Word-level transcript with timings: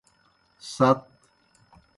ست۔ 0.71 1.01